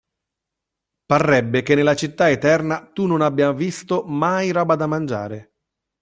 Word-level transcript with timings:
Parrebbe 1.05 1.61
che 1.61 1.75
nella 1.75 1.93
Città 1.95 2.27
Eterna 2.27 2.89
tu 2.91 3.05
non 3.05 3.21
abbia 3.21 3.51
visto 3.51 4.01
mai 4.01 4.49
roba 4.49 4.75
da 4.75 4.87
mangiare. 4.87 5.51